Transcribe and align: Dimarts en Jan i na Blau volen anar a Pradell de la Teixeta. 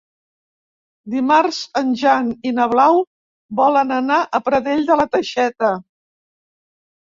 Dimarts 1.13 1.59
en 1.81 1.91
Jan 1.99 2.31
i 2.49 2.55
na 2.61 2.65
Blau 2.73 2.99
volen 3.61 3.95
anar 4.01 4.19
a 4.25 4.43
Pradell 4.49 4.85
de 4.91 5.01
la 5.05 5.09
Teixeta. 5.15 5.73